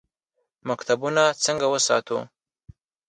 [0.67, 2.17] مکتبونه څنګه وساتو؟